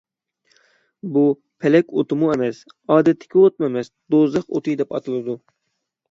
[1.17, 1.21] بۇ،
[1.65, 2.61] پەلەك ئوتىمۇ ئەمەس،
[2.95, 5.37] ئادەتتىكى ئوتمۇ ئەمەس، «دوزاخ ئوتى» دەپ ئاتىلىدۇ.